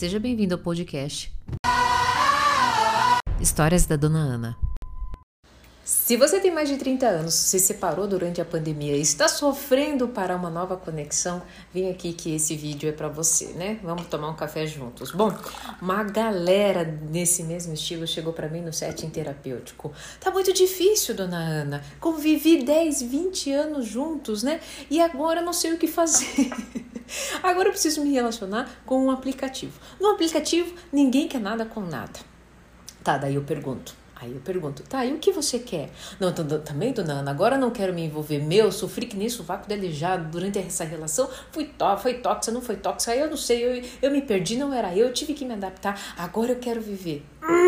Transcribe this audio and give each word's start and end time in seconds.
Seja 0.00 0.18
bem-vindo 0.18 0.54
ao 0.54 0.58
podcast 0.58 1.30
Histórias 3.38 3.84
da 3.84 3.96
Dona 3.96 4.20
Ana. 4.20 4.56
Se 5.84 6.16
você 6.16 6.40
tem 6.40 6.50
mais 6.50 6.70
de 6.70 6.78
30 6.78 7.06
anos, 7.06 7.34
se 7.34 7.58
separou 7.58 8.08
durante 8.08 8.40
a 8.40 8.44
pandemia 8.46 8.96
e 8.96 9.02
está 9.02 9.28
sofrendo 9.28 10.08
para 10.08 10.34
uma 10.34 10.48
nova 10.48 10.74
conexão, 10.74 11.42
vem 11.74 11.90
aqui 11.90 12.14
que 12.14 12.34
esse 12.34 12.56
vídeo 12.56 12.88
é 12.88 12.92
para 12.92 13.08
você, 13.08 13.48
né? 13.48 13.78
Vamos 13.82 14.06
tomar 14.06 14.30
um 14.30 14.34
café 14.34 14.66
juntos. 14.66 15.10
Bom, 15.12 15.36
uma 15.82 16.02
galera 16.02 16.82
nesse 16.82 17.42
mesmo 17.42 17.74
estilo 17.74 18.06
chegou 18.06 18.32
para 18.32 18.48
mim 18.48 18.62
no 18.62 18.72
setting 18.72 19.10
terapêutico. 19.10 19.92
Tá 20.18 20.30
muito 20.30 20.50
difícil, 20.54 21.14
dona 21.14 21.36
Ana. 21.36 21.84
Convivi 22.00 22.64
10, 22.64 23.02
20 23.02 23.52
anos 23.52 23.86
juntos, 23.86 24.42
né? 24.42 24.60
E 24.88 24.98
agora 24.98 25.42
não 25.42 25.52
sei 25.52 25.74
o 25.74 25.76
que 25.76 25.86
fazer. 25.86 26.50
agora 27.42 27.68
eu 27.68 27.72
preciso 27.72 28.02
me 28.02 28.12
relacionar 28.12 28.68
com 28.84 29.04
um 29.04 29.10
aplicativo. 29.10 29.78
No 30.00 30.10
aplicativo, 30.10 30.74
ninguém 30.92 31.28
quer 31.28 31.40
nada 31.40 31.64
com 31.64 31.80
nada. 31.80 32.20
Tá, 33.02 33.16
daí 33.16 33.34
eu 33.34 33.42
pergunto. 33.42 34.00
Aí 34.22 34.34
eu 34.34 34.40
pergunto, 34.40 34.82
tá, 34.82 35.06
e 35.06 35.14
o 35.14 35.18
que 35.18 35.32
você 35.32 35.58
quer? 35.58 35.88
Não, 36.20 36.30
também, 36.30 36.92
dona 36.92 37.14
Ana, 37.14 37.30
agora 37.30 37.56
não 37.56 37.70
quero 37.70 37.94
me 37.94 38.04
envolver. 38.04 38.38
Meu, 38.38 38.70
sofri 38.70 39.06
que 39.06 39.16
nem 39.16 39.30
sovaco 39.30 39.66
delejado 39.66 40.30
durante 40.30 40.58
essa 40.58 40.84
relação. 40.84 41.26
Fui 41.50 41.64
tó, 41.64 41.96
foi 41.96 42.14
tóxica, 42.14 42.52
não 42.52 42.60
foi 42.60 42.76
tóxica, 42.76 43.12
aí 43.12 43.20
eu 43.20 43.30
não 43.30 43.36
sei, 43.38 43.64
eu, 43.64 43.82
eu 44.02 44.10
me 44.10 44.20
perdi, 44.20 44.58
não 44.58 44.74
era 44.74 44.94
eu, 44.94 45.06
eu 45.06 45.12
tive 45.14 45.32
que 45.32 45.46
me 45.46 45.54
adaptar. 45.54 45.98
Agora 46.18 46.52
eu 46.52 46.56
quero 46.56 46.82
viver. 46.82 47.24
Hum. 47.42 47.59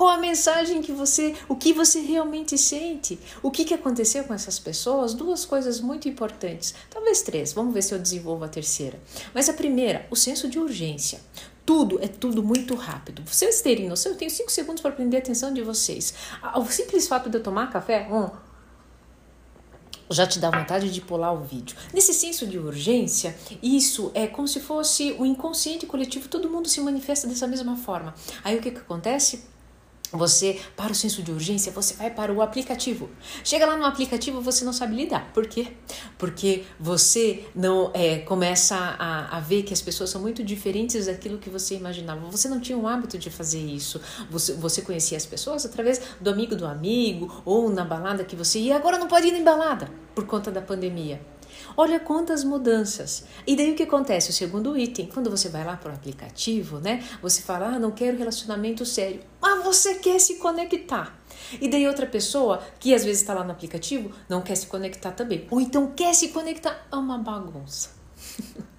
Qual 0.00 0.08
a 0.08 0.16
mensagem 0.16 0.80
que 0.80 0.92
você, 0.92 1.36
o 1.46 1.54
que 1.54 1.74
você 1.74 2.00
realmente 2.00 2.56
sente? 2.56 3.18
O 3.42 3.50
que, 3.50 3.66
que 3.66 3.74
aconteceu 3.74 4.24
com 4.24 4.32
essas 4.32 4.58
pessoas? 4.58 5.12
Duas 5.12 5.44
coisas 5.44 5.78
muito 5.78 6.08
importantes, 6.08 6.74
talvez 6.88 7.20
três, 7.20 7.52
vamos 7.52 7.74
ver 7.74 7.82
se 7.82 7.92
eu 7.92 7.98
desenvolvo 7.98 8.42
a 8.42 8.48
terceira. 8.48 8.98
Mas 9.34 9.50
a 9.50 9.52
primeira, 9.52 10.06
o 10.10 10.16
senso 10.16 10.48
de 10.48 10.58
urgência. 10.58 11.20
Tudo 11.66 12.02
é 12.02 12.08
tudo 12.08 12.42
muito 12.42 12.74
rápido. 12.74 13.22
Vocês 13.26 13.60
terem 13.60 13.90
noção, 13.90 14.12
eu 14.12 14.16
tenho 14.16 14.30
cinco 14.30 14.50
segundos 14.50 14.80
para 14.80 14.90
prender 14.90 15.20
a 15.20 15.22
atenção 15.22 15.52
de 15.52 15.60
vocês. 15.60 16.14
O 16.56 16.64
simples 16.64 17.06
fato 17.06 17.28
de 17.28 17.36
eu 17.36 17.42
tomar 17.42 17.70
café, 17.70 18.08
hum, 18.10 18.30
já 20.10 20.26
te 20.26 20.38
dá 20.38 20.50
vontade 20.50 20.90
de 20.90 21.02
pular 21.02 21.32
o 21.32 21.44
vídeo. 21.44 21.76
Nesse 21.92 22.14
senso 22.14 22.46
de 22.46 22.58
urgência, 22.58 23.36
isso 23.62 24.10
é 24.14 24.26
como 24.26 24.48
se 24.48 24.60
fosse 24.60 25.14
o 25.18 25.26
inconsciente 25.26 25.84
coletivo, 25.84 26.26
todo 26.26 26.48
mundo 26.48 26.70
se 26.70 26.80
manifesta 26.80 27.28
dessa 27.28 27.46
mesma 27.46 27.76
forma. 27.76 28.14
Aí 28.42 28.56
o 28.56 28.62
que, 28.62 28.70
que 28.70 28.78
acontece? 28.78 29.59
Você, 30.12 30.60
para 30.76 30.90
o 30.90 30.94
senso 30.94 31.22
de 31.22 31.30
urgência, 31.30 31.70
você 31.70 31.94
vai 31.94 32.10
para 32.10 32.32
o 32.32 32.42
aplicativo. 32.42 33.08
Chega 33.44 33.64
lá 33.64 33.76
no 33.76 33.84
aplicativo, 33.84 34.40
você 34.40 34.64
não 34.64 34.72
sabe 34.72 34.96
lidar. 34.96 35.30
Por 35.32 35.46
quê? 35.46 35.68
Porque 36.18 36.64
você 36.78 37.44
não 37.54 37.90
é, 37.94 38.18
começa 38.18 38.74
a, 38.76 39.36
a 39.36 39.40
ver 39.40 39.62
que 39.62 39.72
as 39.72 39.80
pessoas 39.80 40.10
são 40.10 40.20
muito 40.20 40.42
diferentes 40.42 41.06
daquilo 41.06 41.38
que 41.38 41.48
você 41.48 41.76
imaginava. 41.76 42.20
Você 42.28 42.48
não 42.48 42.60
tinha 42.60 42.76
o 42.76 42.88
hábito 42.88 43.16
de 43.18 43.30
fazer 43.30 43.60
isso. 43.60 44.00
Você, 44.30 44.54
você 44.54 44.82
conhecia 44.82 45.16
as 45.16 45.26
pessoas 45.26 45.64
através 45.64 46.00
do 46.20 46.28
amigo 46.28 46.56
do 46.56 46.66
amigo 46.66 47.42
ou 47.44 47.70
na 47.70 47.84
balada 47.84 48.24
que 48.24 48.34
você 48.34 48.58
ia. 48.58 48.76
Agora 48.76 48.98
não 48.98 49.06
pode 49.06 49.28
ir 49.28 49.34
em 49.34 49.44
balada 49.44 49.88
por 50.14 50.26
conta 50.26 50.50
da 50.50 50.60
pandemia. 50.60 51.20
Olha 51.76 52.00
quantas 52.00 52.44
mudanças. 52.44 53.24
E 53.46 53.56
daí 53.56 53.72
o 53.72 53.74
que 53.74 53.82
acontece? 53.82 54.30
O 54.30 54.32
segundo 54.32 54.76
item, 54.76 55.06
quando 55.06 55.30
você 55.30 55.48
vai 55.48 55.64
lá 55.64 55.76
para 55.76 55.92
o 55.92 55.94
aplicativo, 55.94 56.78
né? 56.78 57.02
Você 57.22 57.42
fala, 57.42 57.74
ah, 57.74 57.78
não 57.78 57.90
quero 57.90 58.16
relacionamento 58.16 58.84
sério. 58.84 59.20
Ah, 59.50 59.62
você 59.64 59.96
quer 59.96 60.20
se 60.20 60.36
conectar. 60.36 61.18
E 61.60 61.68
daí 61.68 61.88
outra 61.88 62.06
pessoa, 62.06 62.62
que 62.78 62.94
às 62.94 63.04
vezes 63.04 63.22
está 63.22 63.34
lá 63.34 63.42
no 63.42 63.50
aplicativo, 63.50 64.12
não 64.28 64.40
quer 64.40 64.54
se 64.54 64.68
conectar 64.68 65.10
também. 65.10 65.44
Ou 65.50 65.60
então 65.60 65.90
quer 65.90 66.14
se 66.14 66.28
conectar 66.28 66.86
a 66.88 66.96
uma 66.96 67.18
bagunça. 67.18 67.90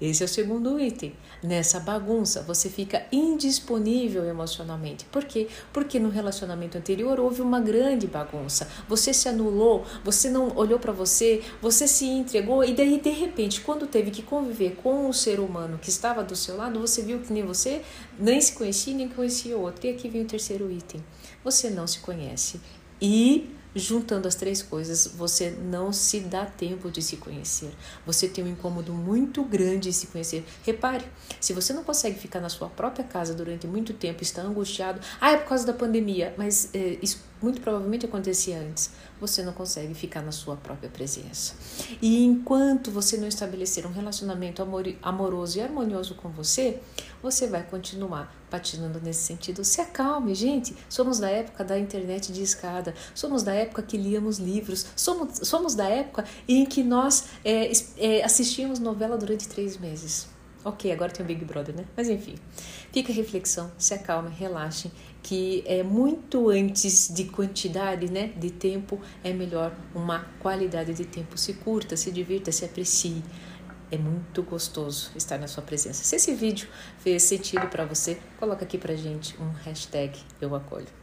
Esse 0.00 0.22
é 0.22 0.26
o 0.26 0.28
segundo 0.28 0.80
item. 0.80 1.14
Nessa 1.42 1.78
bagunça, 1.78 2.42
você 2.42 2.70
fica 2.70 3.06
indisponível 3.12 4.24
emocionalmente. 4.24 5.04
Por 5.06 5.24
quê? 5.24 5.48
Porque 5.72 5.98
no 5.98 6.08
relacionamento 6.08 6.78
anterior 6.78 7.20
houve 7.20 7.42
uma 7.42 7.60
grande 7.60 8.06
bagunça. 8.06 8.68
Você 8.88 9.12
se 9.12 9.28
anulou, 9.28 9.84
você 10.02 10.30
não 10.30 10.56
olhou 10.56 10.78
para 10.78 10.92
você, 10.92 11.42
você 11.60 11.86
se 11.86 12.06
entregou 12.06 12.64
e 12.64 12.72
daí 12.72 12.98
de 12.98 13.10
repente, 13.10 13.60
quando 13.60 13.86
teve 13.86 14.10
que 14.10 14.22
conviver 14.22 14.76
com 14.82 15.08
o 15.08 15.12
ser 15.12 15.38
humano 15.38 15.78
que 15.78 15.90
estava 15.90 16.24
do 16.24 16.34
seu 16.34 16.56
lado, 16.56 16.80
você 16.80 17.02
viu 17.02 17.20
que 17.20 17.32
nem 17.32 17.44
você 17.44 17.82
nem 18.18 18.40
se 18.40 18.52
conhecia 18.52 18.94
nem 18.94 19.08
conhecia 19.08 19.56
o 19.56 19.62
outro. 19.62 19.86
E 19.86 19.90
aqui 19.90 20.08
vem 20.08 20.22
o 20.22 20.26
terceiro 20.26 20.70
item. 20.70 21.04
Você 21.44 21.68
não 21.68 21.86
se 21.86 22.00
conhece 22.00 22.60
e 23.00 23.50
Juntando 23.74 24.26
as 24.26 24.34
três 24.34 24.62
coisas, 24.62 25.06
você 25.06 25.50
não 25.50 25.92
se 25.92 26.20
dá 26.20 26.44
tempo 26.44 26.90
de 26.90 27.00
se 27.00 27.16
conhecer. 27.16 27.70
Você 28.04 28.28
tem 28.28 28.42
um 28.42 28.48
incômodo 28.48 28.92
muito 28.92 29.44
grande 29.44 29.88
em 29.88 29.92
se 29.92 30.08
conhecer. 30.08 30.44
Repare, 30.64 31.04
se 31.40 31.52
você 31.52 31.72
não 31.72 31.84
consegue 31.84 32.18
ficar 32.18 32.40
na 32.40 32.48
sua 32.48 32.68
própria 32.68 33.04
casa 33.04 33.32
durante 33.34 33.66
muito 33.66 33.92
tempo, 33.92 34.22
está 34.22 34.42
angustiado, 34.42 35.00
ah, 35.20 35.32
é 35.32 35.36
por 35.36 35.48
causa 35.48 35.66
da 35.66 35.72
pandemia, 35.72 36.34
mas 36.36 36.70
é, 36.74 36.98
isso 37.00 37.29
muito 37.42 37.60
provavelmente 37.60 38.06
acontecia 38.06 38.58
antes. 38.58 38.90
Você 39.20 39.42
não 39.42 39.52
consegue 39.52 39.94
ficar 39.94 40.22
na 40.22 40.32
sua 40.32 40.56
própria 40.56 40.88
presença. 40.88 41.54
E 42.00 42.24
enquanto 42.24 42.90
você 42.90 43.16
não 43.16 43.28
estabelecer 43.28 43.86
um 43.86 43.92
relacionamento 43.92 44.62
amoroso 45.02 45.58
e 45.58 45.60
harmonioso 45.60 46.14
com 46.14 46.28
você, 46.30 46.80
você 47.22 47.46
vai 47.46 47.62
continuar 47.62 48.34
patinando 48.50 49.00
nesse 49.00 49.22
sentido. 49.22 49.64
Se 49.64 49.80
acalme, 49.80 50.34
gente. 50.34 50.76
Somos 50.88 51.18
da 51.18 51.30
época 51.30 51.64
da 51.64 51.78
internet 51.78 52.32
de 52.32 52.42
escada, 52.42 52.94
somos 53.14 53.42
da 53.42 53.52
época 53.52 53.82
que 53.82 53.96
líamos 53.96 54.38
livros, 54.38 54.86
somos, 54.96 55.46
somos 55.48 55.74
da 55.74 55.88
época 55.88 56.24
em 56.48 56.64
que 56.64 56.82
nós 56.82 57.26
é, 57.44 57.70
é, 57.98 58.24
assistíamos 58.24 58.78
novela 58.78 59.16
durante 59.16 59.48
três 59.48 59.76
meses. 59.76 60.39
Ok, 60.62 60.92
agora 60.92 61.10
tem 61.10 61.24
o 61.24 61.26
Big 61.26 61.42
Brother, 61.44 61.74
né? 61.74 61.86
Mas 61.96 62.08
enfim, 62.08 62.34
fica 62.92 63.10
a 63.10 63.14
reflexão, 63.14 63.72
se 63.78 63.94
acalme, 63.94 64.28
relaxem, 64.28 64.92
que 65.22 65.64
é 65.66 65.82
muito 65.82 66.50
antes 66.50 67.08
de 67.14 67.24
quantidade, 67.24 68.10
né, 68.10 68.32
de 68.36 68.50
tempo, 68.50 69.00
é 69.24 69.32
melhor 69.32 69.74
uma 69.94 70.26
qualidade 70.38 70.92
de 70.92 71.06
tempo. 71.06 71.38
Se 71.38 71.54
curta, 71.54 71.96
se 71.96 72.10
divirta, 72.10 72.52
se 72.52 72.64
aprecie. 72.64 73.22
É 73.92 73.98
muito 73.98 74.42
gostoso 74.44 75.10
estar 75.16 75.36
na 75.36 75.48
sua 75.48 75.64
presença. 75.64 76.04
Se 76.04 76.14
esse 76.14 76.32
vídeo 76.32 76.68
fez 76.98 77.24
sentido 77.24 77.66
para 77.66 77.84
você, 77.84 78.18
coloca 78.38 78.64
aqui 78.64 78.78
pra 78.78 78.94
gente 78.94 79.36
um 79.42 79.50
hashtag 79.64 80.16
eu 80.40 80.54
acolho. 80.54 80.99